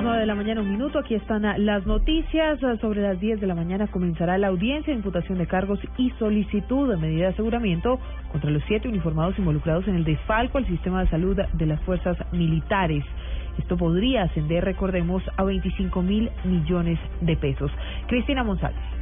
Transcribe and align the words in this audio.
Las 0.00 0.06
9 0.06 0.20
de 0.20 0.26
la 0.26 0.34
mañana, 0.34 0.62
un 0.62 0.70
minuto. 0.70 0.98
Aquí 0.98 1.14
están 1.14 1.44
ah, 1.44 1.58
las 1.58 1.84
noticias. 1.84 2.58
Ah, 2.64 2.74
Sobre 2.80 3.02
las 3.02 3.20
10 3.20 3.38
de 3.38 3.46
la 3.46 3.54
mañana 3.54 3.86
comenzará 3.86 4.38
la 4.38 4.46
audiencia 4.46 4.94
de 4.94 4.96
imputación 4.96 5.36
de 5.36 5.46
cargos 5.46 5.78
y 5.98 6.08
solicitud 6.18 6.88
de 6.88 6.96
medida 6.96 7.26
de 7.26 7.32
aseguramiento 7.34 8.00
contra 8.32 8.48
los 8.48 8.62
siete 8.66 8.88
uniformados 8.88 9.38
involucrados 9.38 9.86
en 9.88 9.96
el 9.96 10.04
desfalco 10.04 10.56
al 10.56 10.66
sistema 10.66 11.04
de 11.04 11.10
salud 11.10 11.36
de 11.36 11.66
las 11.66 11.82
fuerzas 11.82 12.16
militares. 12.32 13.04
Esto 13.58 13.76
podría 13.76 14.22
ascender, 14.22 14.64
recordemos, 14.64 15.22
a 15.36 15.44
25 15.44 16.00
mil 16.00 16.30
millones 16.44 16.98
de 17.20 17.36
pesos. 17.36 17.70
Cristina 18.06 18.42
Monsalve. 18.42 18.99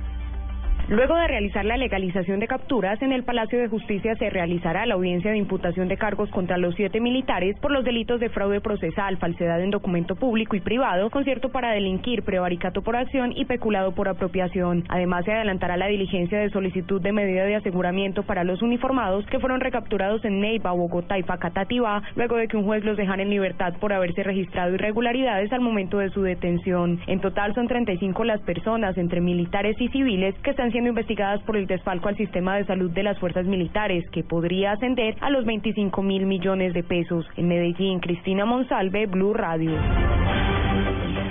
Luego 0.90 1.16
de 1.16 1.28
realizar 1.28 1.66
la 1.66 1.76
legalización 1.76 2.40
de 2.40 2.48
capturas, 2.48 3.02
en 3.02 3.12
el 3.12 3.22
Palacio 3.22 3.58
de 3.58 3.68
Justicia 3.68 4.14
se 4.14 4.30
realizará 4.30 4.86
la 4.86 4.94
audiencia 4.94 5.30
de 5.30 5.36
imputación 5.36 5.86
de 5.86 5.98
cargos 5.98 6.30
contra 6.30 6.56
los 6.56 6.74
siete 6.76 6.98
militares 6.98 7.58
por 7.60 7.70
los 7.70 7.84
delitos 7.84 8.20
de 8.20 8.30
fraude 8.30 8.62
procesal, 8.62 9.18
falsedad 9.18 9.60
en 9.60 9.70
documento 9.70 10.16
público 10.16 10.56
y 10.56 10.60
privado, 10.60 11.10
concierto 11.10 11.50
para 11.50 11.72
delinquir, 11.72 12.22
prevaricato 12.22 12.80
por 12.80 12.96
acción 12.96 13.34
y 13.36 13.44
peculado 13.44 13.92
por 13.92 14.08
apropiación. 14.08 14.84
Además, 14.88 15.26
se 15.26 15.32
adelantará 15.34 15.76
la 15.76 15.88
diligencia 15.88 16.38
de 16.38 16.48
solicitud 16.48 17.02
de 17.02 17.12
medida 17.12 17.44
de 17.44 17.56
aseguramiento 17.56 18.22
para 18.22 18.42
los 18.42 18.62
uniformados 18.62 19.26
que 19.26 19.40
fueron 19.40 19.60
recapturados 19.60 20.24
en 20.24 20.40
Neiva, 20.40 20.72
Bogotá 20.72 21.18
y 21.18 21.22
Facatativá, 21.22 22.02
luego 22.16 22.36
de 22.36 22.48
que 22.48 22.56
un 22.56 22.64
juez 22.64 22.82
los 22.82 22.96
dejara 22.96 23.20
en 23.20 23.28
libertad 23.28 23.74
por 23.78 23.92
haberse 23.92 24.22
registrado 24.22 24.72
irregularidades 24.72 25.52
al 25.52 25.60
momento 25.60 25.98
de 25.98 26.08
su 26.08 26.22
detención. 26.22 26.98
En 27.06 27.20
total 27.20 27.54
son 27.54 27.68
35 27.68 28.24
las 28.24 28.40
personas, 28.40 28.96
entre 28.96 29.20
militares 29.20 29.76
y 29.78 29.88
civiles, 29.88 30.34
que 30.42 30.52
están 30.52 30.70
siendo 30.70 30.77
investigadas 30.86 31.42
por 31.42 31.56
el 31.56 31.66
desfalco 31.66 32.08
al 32.08 32.16
sistema 32.16 32.56
de 32.56 32.64
salud 32.64 32.90
de 32.90 33.02
las 33.02 33.18
fuerzas 33.18 33.46
militares, 33.46 34.08
que 34.10 34.22
podría 34.22 34.72
ascender 34.72 35.16
a 35.20 35.30
los 35.30 35.44
25 35.44 36.02
mil 36.02 36.26
millones 36.26 36.74
de 36.74 36.82
pesos. 36.82 37.26
En 37.36 37.48
Medellín, 37.48 38.00
Cristina 38.00 38.44
Monsalve, 38.44 39.06
Blue 39.06 39.34
Radio. 39.34 39.72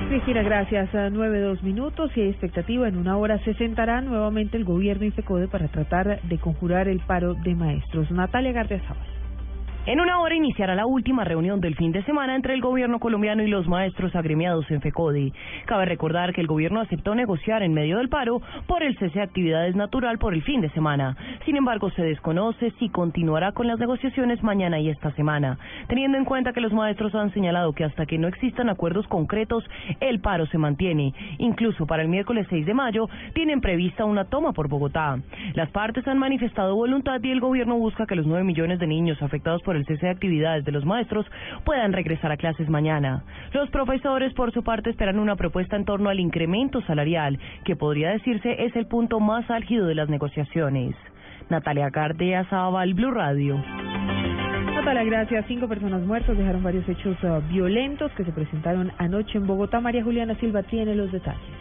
Cristina, 0.10 0.42
gracias. 0.42 0.94
A 0.96 1.10
nueve 1.10 1.42
dos 1.42 1.62
minutos 1.64 2.12
y 2.16 2.22
hay 2.22 2.30
expectativa. 2.30 2.88
En 2.88 2.98
una 2.98 3.18
hora 3.18 3.40
se 3.40 3.54
sentará 3.56 4.02
nuevamente 4.02 4.56
el 4.56 4.64
gobierno 4.64 5.06
y 5.06 5.12
FECODE 5.12 5.48
para 5.48 5.68
tratar 5.68 6.22
de 6.22 6.38
conjurar 6.38 6.88
el 6.88 7.00
paro 7.02 7.34
de 7.34 7.56
maestros. 7.56 8.10
Natalia 8.12 8.54
Gardiazabal. 8.54 9.17
En 9.88 10.02
una 10.02 10.20
hora 10.20 10.36
iniciará 10.36 10.76
la 10.76 10.86
última 10.86 11.24
reunión 11.24 11.62
del 11.62 11.78
fin 11.78 11.94
de 11.94 12.04
semana 12.04 12.36
entre 12.36 12.54
el 12.54 12.60
gobierno 12.60 13.00
colombiano 13.00 13.42
y 13.42 13.48
los 13.48 13.70
maestros 13.70 14.14
agremiados 14.18 14.70
en 14.70 14.82
FECODI. 14.82 15.32
Cabe 15.66 15.86
recordar 15.86 16.34
que 16.34 16.42
el 16.42 16.48
gobierno 16.48 16.82
aceptó 16.82 17.16
negociar 17.16 17.64
en 17.64 17.74
medio 17.74 17.98
del 17.98 18.10
paro 18.10 18.42
por 18.68 18.84
el 18.84 18.98
cese 18.98 19.20
de 19.20 19.24
actividades 19.24 19.78
natural 19.78 20.18
por 20.18 20.34
el 20.34 20.44
fin 20.44 20.60
de 20.60 20.70
semana. 20.72 21.16
Sin 21.46 21.56
embargo, 21.56 21.90
se 21.92 22.02
desconoce 22.02 22.72
si 22.80 22.90
continuará 22.90 23.54
con 23.54 23.66
las 23.66 23.80
negociaciones 23.80 24.44
mañana 24.44 24.78
y 24.78 24.90
esta 24.90 25.12
semana, 25.12 25.58
teniendo 25.88 26.18
en 26.18 26.26
cuenta 26.26 26.52
que 26.52 26.60
los 26.60 26.74
maestros 26.74 27.16
han 27.16 27.32
señalado 27.34 27.72
que 27.72 27.86
hasta 27.86 28.06
que 28.06 28.18
no 28.18 28.28
existan 28.28 28.68
acuerdos 28.68 29.08
concretos, 29.08 29.64
el 30.02 30.20
paro 30.20 30.48
se 30.48 30.58
mantiene. 30.58 31.14
Incluso 31.38 31.88
para 31.88 32.04
el 32.04 32.10
miércoles 32.10 32.46
6 32.50 32.66
de 32.66 32.74
mayo 32.74 33.08
tienen 33.34 33.62
prevista 33.62 34.04
una 34.04 34.26
toma 34.26 34.52
por 34.52 34.68
Bogotá. 34.68 35.18
Las 35.54 35.70
partes 35.70 36.06
han 36.10 36.18
manifestado 36.18 36.76
voluntad 36.76 37.24
y 37.24 37.32
el 37.32 37.40
gobierno 37.40 37.78
busca 37.78 38.06
que 38.06 38.16
los 38.16 38.26
9 38.26 38.44
millones 38.44 38.80
de 38.80 38.88
niños 38.88 39.22
afectados 39.22 39.62
por 39.62 39.77
el 39.78 39.86
cese 39.86 40.08
de 40.08 40.12
actividades 40.12 40.66
de 40.66 40.72
los 40.72 40.86
maestros 40.86 41.26
puedan 41.64 41.94
regresar 41.94 42.32
a 42.32 42.38
clases 42.38 42.70
mañana. 42.70 43.24
Los 43.54 43.70
profesores, 43.70 44.34
por 44.34 44.52
su 44.52 44.64
parte, 44.64 44.90
esperan 44.90 45.20
una 45.20 45.36
propuesta 45.36 45.76
en 45.76 45.86
torno 45.86 46.10
al 46.10 46.20
incremento 46.20 46.82
salarial, 46.82 47.40
que 47.64 47.76
podría 47.76 48.10
decirse 48.10 48.66
es 48.66 48.76
el 48.76 48.88
punto 48.88 49.20
más 49.20 49.50
álgido 49.50 49.88
de 49.88 49.96
las 49.96 50.10
negociaciones. 50.10 50.96
Natalia 51.50 51.90
Cardea, 51.92 52.44
Zabal, 52.46 52.94
Blue 52.94 53.12
Radio. 53.12 53.56
Natalia, 54.76 55.04
gracias. 55.04 55.46
Cinco 55.48 55.68
personas 55.68 56.02
muertas 56.02 56.38
dejaron 56.38 56.62
varios 56.62 56.88
hechos 56.88 57.18
uh, 57.24 57.42
violentos 57.50 58.12
que 58.14 58.24
se 58.24 58.32
presentaron 58.32 58.92
anoche 58.98 59.38
en 59.38 59.48
Bogotá. 59.48 59.80
María 59.80 60.04
Juliana 60.04 60.36
Silva 60.36 60.64
tiene 60.64 60.96
los 60.96 61.12
detalles. 61.12 61.57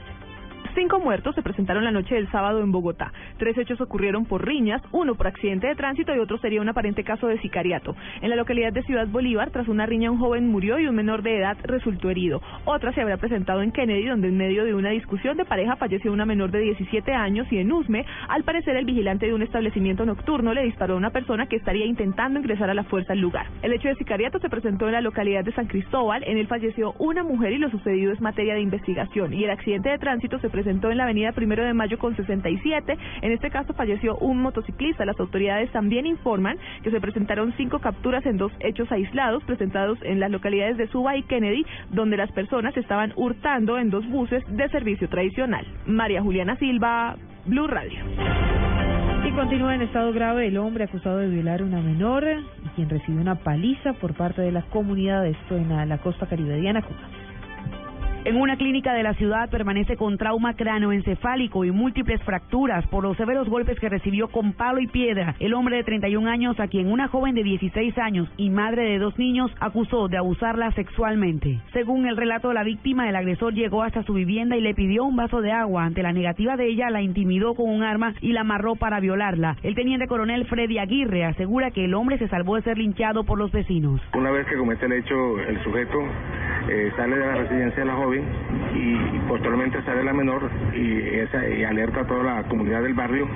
Cinco 0.76 1.00
muertos 1.00 1.34
se 1.34 1.42
presentaron 1.42 1.84
la 1.84 1.90
noche 1.90 2.16
del 2.16 2.30
sábado 2.30 2.60
en 2.60 2.70
Bogotá. 2.70 3.10
Tres 3.38 3.56
hechos 3.56 3.80
ocurrieron 3.80 4.26
por 4.26 4.46
riñas, 4.46 4.82
uno 4.92 5.14
por 5.14 5.26
accidente 5.26 5.66
de 5.66 5.74
tránsito 5.74 6.14
y 6.14 6.18
otro 6.18 6.36
sería 6.36 6.60
un 6.60 6.68
aparente 6.68 7.02
caso 7.02 7.28
de 7.28 7.40
sicariato. 7.40 7.96
En 8.20 8.28
la 8.28 8.36
localidad 8.36 8.74
de 8.74 8.82
Ciudad 8.82 9.08
Bolívar, 9.08 9.50
tras 9.50 9.68
una 9.68 9.86
riña, 9.86 10.10
un 10.10 10.18
joven 10.18 10.50
murió 10.50 10.78
y 10.78 10.86
un 10.86 10.94
menor 10.94 11.22
de 11.22 11.38
edad 11.38 11.56
resultó 11.62 12.10
herido. 12.10 12.42
Otra 12.66 12.92
se 12.92 13.00
habría 13.00 13.16
presentado 13.16 13.62
en 13.62 13.72
Kennedy, 13.72 14.04
donde 14.04 14.28
en 14.28 14.36
medio 14.36 14.66
de 14.66 14.74
una 14.74 14.90
discusión 14.90 15.38
de 15.38 15.46
pareja 15.46 15.76
falleció 15.76 16.12
una 16.12 16.26
menor 16.26 16.50
de 16.50 16.60
17 16.60 17.10
años 17.10 17.50
y 17.50 17.56
en 17.56 17.72
Usme, 17.72 18.04
al 18.28 18.44
parecer 18.44 18.76
el 18.76 18.84
vigilante 18.84 19.24
de 19.24 19.32
un 19.32 19.40
establecimiento 19.40 20.04
nocturno 20.04 20.52
le 20.52 20.64
disparó 20.64 20.92
a 20.92 20.98
una 20.98 21.08
persona 21.08 21.46
que 21.46 21.56
estaría 21.56 21.86
intentando 21.86 22.38
ingresar 22.38 22.68
a 22.68 22.74
la 22.74 22.84
fuerza 22.84 23.14
al 23.14 23.20
lugar. 23.20 23.46
El 23.62 23.72
hecho 23.72 23.88
de 23.88 23.94
sicariato 23.94 24.40
se 24.40 24.50
presentó 24.50 24.88
en 24.88 24.92
la 24.92 25.00
localidad 25.00 25.42
de 25.42 25.52
San 25.52 25.68
Cristóbal, 25.68 26.22
en 26.26 26.36
él 26.36 26.48
falleció 26.48 26.92
una 26.98 27.24
mujer 27.24 27.52
y 27.54 27.58
lo 27.58 27.70
sucedido 27.70 28.12
es 28.12 28.20
materia 28.20 28.52
de 28.52 28.60
investigación. 28.60 29.32
Y 29.32 29.42
el 29.42 29.50
accidente 29.50 29.88
de 29.88 29.96
tránsito 29.96 30.38
se 30.38 30.50
presentó 30.50 30.65
en 30.66 30.96
la 30.96 31.04
avenida 31.04 31.32
Primero 31.32 31.64
de 31.64 31.74
Mayo 31.74 31.98
con 31.98 32.16
67. 32.16 32.98
En 33.22 33.32
este 33.32 33.50
caso 33.50 33.72
falleció 33.74 34.16
un 34.18 34.40
motociclista. 34.42 35.04
Las 35.04 35.18
autoridades 35.18 35.70
también 35.72 36.06
informan 36.06 36.58
que 36.82 36.90
se 36.90 37.00
presentaron 37.00 37.54
cinco 37.56 37.78
capturas 37.78 38.24
en 38.26 38.36
dos 38.36 38.52
hechos 38.60 38.90
aislados 38.90 39.42
presentados 39.44 39.98
en 40.02 40.20
las 40.20 40.30
localidades 40.30 40.76
de 40.76 40.88
Suba 40.88 41.16
y 41.16 41.22
Kennedy, 41.24 41.64
donde 41.90 42.16
las 42.16 42.30
personas 42.32 42.76
estaban 42.76 43.12
hurtando 43.16 43.78
en 43.78 43.90
dos 43.90 44.06
buses 44.08 44.42
de 44.48 44.68
servicio 44.68 45.08
tradicional. 45.08 45.66
María 45.86 46.22
Juliana 46.22 46.56
Silva, 46.56 47.16
Blue 47.44 47.66
Radio. 47.66 48.00
Y 49.24 49.32
continúa 49.32 49.74
en 49.74 49.82
estado 49.82 50.12
grave 50.12 50.46
el 50.46 50.56
hombre 50.56 50.84
acusado 50.84 51.18
de 51.18 51.28
violar 51.28 51.60
a 51.60 51.64
una 51.64 51.80
menor 51.80 52.24
quien 52.76 52.90
recibió 52.90 53.20
una 53.20 53.36
paliza 53.36 53.94
por 53.94 54.14
parte 54.14 54.42
de 54.42 54.52
la 54.52 54.62
comunidad. 54.62 55.26
Esto 55.26 55.56
en 55.56 55.88
la, 55.88 55.98
costa 55.98 56.26
caribe. 56.26 56.60
En 58.26 58.34
una 58.34 58.56
clínica 58.56 58.92
de 58.92 59.04
la 59.04 59.14
ciudad 59.14 59.48
permanece 59.50 59.96
con 59.96 60.18
trauma 60.18 60.56
cráneoencefálico 60.56 61.64
y 61.64 61.70
múltiples 61.70 62.20
fracturas 62.24 62.84
por 62.88 63.04
los 63.04 63.16
severos 63.16 63.48
golpes 63.48 63.78
que 63.78 63.88
recibió 63.88 64.26
con 64.26 64.52
palo 64.52 64.80
y 64.80 64.88
piedra 64.88 65.36
el 65.38 65.54
hombre 65.54 65.76
de 65.76 65.84
31 65.84 66.28
años 66.28 66.58
a 66.58 66.66
quien 66.66 66.90
una 66.90 67.06
joven 67.06 67.36
de 67.36 67.44
16 67.44 67.96
años 67.98 68.28
y 68.36 68.50
madre 68.50 68.82
de 68.82 68.98
dos 68.98 69.16
niños 69.16 69.52
acusó 69.60 70.08
de 70.08 70.16
abusarla 70.16 70.72
sexualmente. 70.72 71.60
Según 71.72 72.08
el 72.08 72.16
relato 72.16 72.48
de 72.48 72.54
la 72.54 72.64
víctima, 72.64 73.08
el 73.08 73.14
agresor 73.14 73.54
llegó 73.54 73.84
hasta 73.84 74.02
su 74.02 74.14
vivienda 74.14 74.56
y 74.56 74.60
le 74.60 74.74
pidió 74.74 75.04
un 75.04 75.14
vaso 75.14 75.40
de 75.40 75.52
agua. 75.52 75.84
Ante 75.84 76.02
la 76.02 76.12
negativa 76.12 76.56
de 76.56 76.66
ella, 76.66 76.90
la 76.90 77.02
intimidó 77.02 77.54
con 77.54 77.70
un 77.70 77.84
arma 77.84 78.12
y 78.20 78.32
la 78.32 78.40
amarró 78.40 78.74
para 78.74 78.98
violarla. 78.98 79.56
El 79.62 79.76
teniente 79.76 80.08
coronel 80.08 80.46
Freddy 80.46 80.78
Aguirre 80.78 81.24
asegura 81.24 81.70
que 81.70 81.84
el 81.84 81.94
hombre 81.94 82.18
se 82.18 82.26
salvó 82.26 82.56
de 82.56 82.62
ser 82.62 82.76
linchado 82.76 83.22
por 83.22 83.38
los 83.38 83.52
vecinos. 83.52 84.00
Una 84.14 84.32
vez 84.32 84.48
que 84.48 84.56
comete 84.56 84.86
el 84.86 84.94
hecho, 84.94 85.38
el 85.38 85.62
sujeto 85.62 86.00
eh, 86.68 86.92
sale 86.96 87.16
de 87.16 87.26
la 87.26 87.34
residencia 87.36 87.80
de 87.80 87.84
la 87.84 87.94
joven 87.94 88.24
y, 88.74 89.18
posteriormente 89.26 89.82
sale 89.82 90.04
la 90.04 90.12
menor 90.12 90.50
y, 90.74 90.98
esa, 91.18 91.40
alerta 91.68 92.00
a 92.00 92.06
toda 92.06 92.22
la 92.22 92.42
comunidad 92.44 92.82
del 92.82 92.94
barrio 92.94 93.26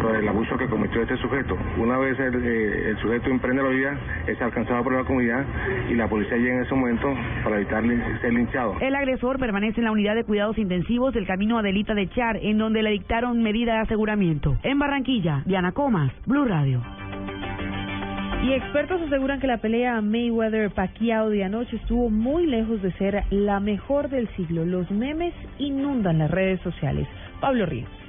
sobre 0.00 0.20
el 0.20 0.28
abuso 0.28 0.56
que 0.56 0.66
cometió 0.66 1.02
este 1.02 1.16
sujeto. 1.18 1.56
Una 1.78 1.98
vez 1.98 2.18
el, 2.18 2.34
eh, 2.34 2.90
el 2.90 2.98
sujeto 2.98 3.30
emprende 3.30 3.62
la 3.62 3.68
vida, 3.68 3.98
es 4.26 4.40
alcanzado 4.40 4.82
por 4.82 4.94
la 4.94 5.04
comunidad 5.04 5.44
y 5.88 5.94
la 5.94 6.08
policía 6.08 6.36
llega 6.36 6.54
en 6.54 6.62
ese 6.62 6.74
momento 6.74 7.14
para 7.44 7.56
evitar 7.56 7.82
ser 8.20 8.32
linchado. 8.32 8.76
El 8.80 8.94
agresor 8.94 9.38
permanece 9.38 9.80
en 9.80 9.84
la 9.84 9.92
unidad 9.92 10.14
de 10.14 10.24
cuidados 10.24 10.58
intensivos 10.58 11.12
del 11.14 11.26
camino 11.26 11.58
Adelita 11.58 11.94
de 11.94 12.08
Char, 12.08 12.38
en 12.42 12.58
donde 12.58 12.82
le 12.82 12.90
dictaron 12.90 13.42
medida 13.42 13.74
de 13.74 13.80
aseguramiento. 13.80 14.56
En 14.62 14.78
Barranquilla, 14.78 15.42
Diana 15.46 15.72
Comas, 15.72 16.12
Blue 16.26 16.44
Radio. 16.44 16.80
Y 18.42 18.54
expertos 18.54 19.00
aseguran 19.02 19.38
que 19.38 19.46
la 19.46 19.58
pelea 19.58 20.00
Mayweather-Pacquiao 20.00 21.28
de 21.28 21.44
anoche 21.44 21.76
estuvo 21.76 22.10
muy 22.10 22.46
lejos 22.46 22.82
de 22.82 22.90
ser 22.94 23.22
la 23.30 23.60
mejor 23.60 24.08
del 24.08 24.28
siglo. 24.34 24.64
Los 24.64 24.90
memes 24.90 25.32
inundan 25.58 26.18
las 26.18 26.30
redes 26.30 26.60
sociales. 26.62 27.06
Pablo 27.40 27.66
Ríos. 27.66 28.01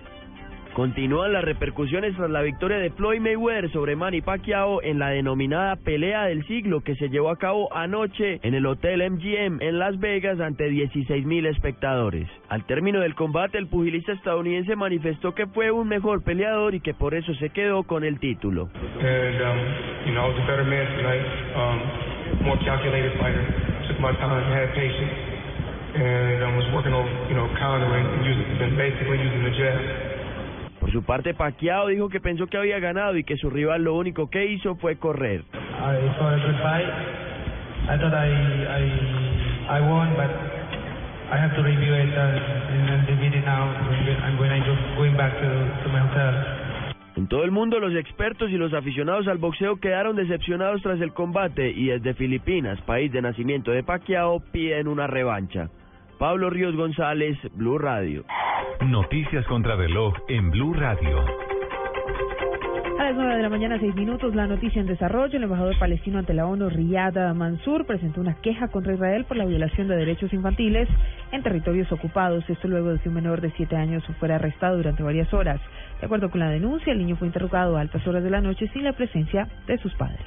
Continúan 0.74 1.34
las 1.34 1.44
repercusiones 1.44 2.16
tras 2.16 2.32
la 2.32 2.42
victoria 2.42 2.78
de 2.78 2.90
Floyd 2.90 3.22
Mayweather 3.22 3.72
sobre 3.72 3.96
Manny 3.96 4.22
Pacquiao 4.22 4.82
en 4.82 4.98
la 4.98 5.10
denominada 5.10 5.76
pelea 5.76 6.26
del 6.26 6.44
siglo 6.48 6.82
que 6.82 6.96
se 6.96 7.10
llevó 7.10 7.30
a 7.30 7.38
cabo 7.38 7.72
anoche 7.76 8.40
en 8.42 8.56
el 8.56 8.66
Hotel 8.66 9.08
MGM 9.08 9.62
en 9.62 9.78
Las 9.78 10.00
Vegas 10.00 10.40
ante 10.40 10.70
16 10.70 11.28
mil 11.28 11.46
espectadores. 11.46 12.28
Al 12.50 12.66
término 12.66 13.02
del 13.02 13.14
combate, 13.14 13.60
el 13.60 13.68
pugilista 13.68 14.14
estadounidense 14.14 14.76
manifestó 14.76 15.36
que 15.36 15.46
fue 15.46 15.70
un 15.70 15.88
mejor 15.88 16.24
peleador 16.24 16.74
y 16.74 16.80
que 16.80 16.96
por 16.96 17.14
eso 17.14 17.36
se 17.36 17.52
quedó 17.52 17.84
con 17.84 18.04
el 18.04 18.20
título. 18.20 18.70
And, 19.00 19.42
um, 19.42 19.60
you 20.08 20.14
know. 20.14 20.34
Por 30.84 30.92
su 30.92 31.02
parte, 31.02 31.34
Pacquiao 31.34 31.88
dijo 31.88 32.10
que 32.10 32.20
pensó 32.20 32.46
que 32.48 32.58
había 32.58 32.78
ganado 32.78 33.16
y 33.16 33.24
que 33.24 33.38
su 33.38 33.50
rival 33.50 33.86
lo 33.86 33.96
único 33.96 34.30
que 34.30 34.48
hizo 34.48 34.76
fue 34.76 34.98
correr. 34.98 35.46
En 47.16 47.28
todo 47.30 47.46
el 47.46 47.52
mundo, 47.52 47.80
los 47.80 47.96
expertos 47.96 48.52
y 48.52 48.58
los 48.58 48.74
aficionados 48.74 49.30
al 49.30 49.38
boxeo 49.38 49.78
quedaron 49.78 50.18
decepcionados 50.18 50.82
tras 50.82 51.00
el 51.00 51.14
combate 51.14 51.72
y 51.72 51.86
desde 51.86 52.14
Filipinas, 52.14 52.82
país 52.82 53.10
de 53.10 53.22
nacimiento 53.22 53.72
de 53.72 53.84
Pacquiao, 53.84 54.42
piden 54.52 54.90
una 54.90 55.08
revancha. 55.08 55.70
Pablo 56.24 56.50
Ríos 56.50 56.74
González, 56.74 57.38
Blue 57.54 57.78
Radio. 57.78 58.24
Noticias 58.80 59.46
contra 59.46 59.76
reloj 59.76 60.14
en 60.30 60.52
Blue 60.52 60.74
Radio. 60.74 61.20
A 62.98 63.04
las 63.04 63.16
9 63.16 63.36
de 63.36 63.42
la 63.42 63.50
mañana, 63.50 63.78
6 63.78 63.94
minutos, 63.94 64.34
la 64.34 64.48
noticia 64.48 64.80
en 64.80 64.88
desarrollo. 64.88 65.36
El 65.36 65.44
embajador 65.44 65.78
palestino 65.78 66.20
ante 66.20 66.34
la 66.34 66.46
ONU, 66.46 66.70
Riyad 66.70 67.36
Mansur, 67.36 67.86
presentó 67.86 68.22
una 68.22 68.36
queja 68.36 68.70
contra 68.70 68.94
Israel 68.94 69.26
por 69.26 69.36
la 69.36 69.44
violación 69.44 69.90
de 69.90 69.98
derechos 69.98 70.32
infantiles 70.32 70.88
en 71.34 71.44
territorios 71.44 71.92
ocupados. 71.92 72.50
Esto 72.50 72.70
luego 72.70 72.94
de 72.94 73.00
que 73.00 73.10
un 73.10 73.16
menor 73.16 73.42
de 73.42 73.52
7 73.58 73.76
años 73.76 74.02
fuera 74.18 74.36
arrestado 74.36 74.78
durante 74.78 75.04
varias 75.04 75.34
horas. 75.34 75.60
De 76.00 76.06
acuerdo 76.06 76.32
con 76.32 76.40
la 76.40 76.50
denuncia, 76.50 76.94
el 76.94 77.00
niño 77.00 77.18
fue 77.18 77.28
interrogado 77.28 77.76
a 77.76 77.82
altas 77.82 78.08
horas 78.08 78.24
de 78.24 78.30
la 78.30 78.40
noche 78.40 78.70
sin 78.72 78.86
la 78.86 78.94
presencia 78.94 79.50
de 79.68 79.78
sus 79.80 79.94
padres. 79.96 80.22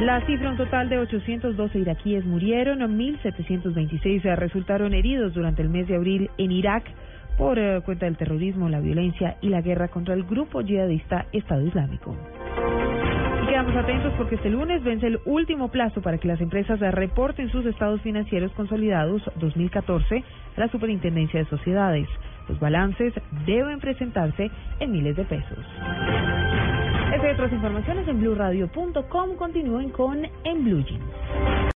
La 0.00 0.24
cifra, 0.26 0.50
un 0.50 0.56
total 0.56 0.88
de 0.88 0.98
812 0.98 1.76
iraquíes 1.80 2.24
murieron, 2.24 2.78
1.726 2.78 4.36
resultaron 4.36 4.94
heridos 4.94 5.34
durante 5.34 5.60
el 5.60 5.70
mes 5.70 5.88
de 5.88 5.96
abril 5.96 6.30
en 6.38 6.52
Irak 6.52 6.84
por 7.36 7.58
eh, 7.58 7.80
cuenta 7.84 8.06
del 8.06 8.16
terrorismo, 8.16 8.68
la 8.68 8.78
violencia 8.78 9.38
y 9.40 9.48
la 9.48 9.60
guerra 9.60 9.88
contra 9.88 10.14
el 10.14 10.22
grupo 10.22 10.60
yihadista 10.60 11.26
Estado 11.32 11.66
Islámico. 11.66 12.16
Y 13.42 13.46
quedamos 13.46 13.74
atentos 13.74 14.12
porque 14.16 14.36
este 14.36 14.50
lunes 14.50 14.84
vence 14.84 15.08
el 15.08 15.18
último 15.24 15.68
plazo 15.68 16.00
para 16.00 16.18
que 16.18 16.28
las 16.28 16.40
empresas 16.40 16.78
reporten 16.78 17.50
sus 17.50 17.66
estados 17.66 18.00
financieros 18.02 18.52
consolidados 18.52 19.22
2014 19.40 20.22
a 20.56 20.60
la 20.60 20.68
Superintendencia 20.68 21.40
de 21.40 21.46
Sociedades. 21.46 22.08
Los 22.48 22.60
balances 22.60 23.12
deben 23.46 23.80
presentarse 23.80 24.48
en 24.78 24.92
miles 24.92 25.16
de 25.16 25.24
pesos. 25.24 25.58
Estas 27.18 27.32
otras 27.32 27.52
informaciones 27.52 28.06
en 28.06 28.20
blueradio.com 28.20 29.36
continúen 29.36 29.90
con 29.90 30.24
En 30.44 30.64
Blue 30.64 30.84
Jeans. 30.84 31.58